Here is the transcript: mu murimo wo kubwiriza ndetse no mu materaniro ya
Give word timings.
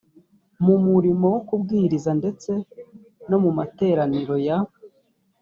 mu 0.65 0.75
murimo 0.87 1.25
wo 1.33 1.39
kubwiriza 1.47 2.11
ndetse 2.19 2.51
no 3.29 3.37
mu 3.43 3.51
materaniro 3.57 4.35
ya 4.47 4.57